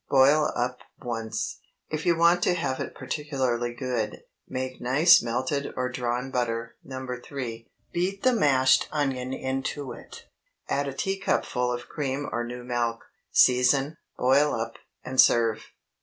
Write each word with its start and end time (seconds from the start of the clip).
Boil 0.09 0.51
up 0.55 0.79
once. 1.03 1.59
If 1.91 2.07
you 2.07 2.17
want 2.17 2.41
to 2.41 2.55
have 2.55 2.79
it 2.79 2.95
particularly 2.95 3.75
good, 3.75 4.23
make 4.47 4.81
nice 4.81 5.21
melted 5.21 5.75
or 5.77 5.89
drawn 5.91 6.31
butter 6.31 6.75
(No. 6.83 7.05
3); 7.23 7.67
beat 7.93 8.23
the 8.23 8.33
mashed 8.33 8.87
onion 8.91 9.31
into 9.31 9.91
it; 9.91 10.25
add 10.67 10.87
a 10.87 10.93
teacupful 10.93 11.71
of 11.71 11.87
cream 11.87 12.27
or 12.31 12.43
new 12.43 12.63
milk, 12.63 13.01
season, 13.31 13.97
boil 14.17 14.55
up, 14.55 14.77
and 15.05 15.21
serve. 15.21 15.65